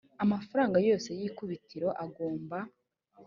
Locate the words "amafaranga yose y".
0.23-1.21